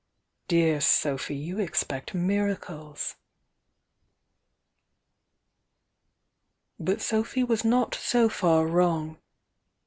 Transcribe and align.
Dear 0.47 0.81
Sophy, 0.81 1.35
you 1.35 1.59
expect 1.59 2.15
miracles!" 2.15 3.17
But 6.79 7.01
Sophy 7.01 7.43
was 7.43 7.63
not 7.63 7.93
so 7.93 8.27
far 8.27 8.65
wrong. 8.65 9.19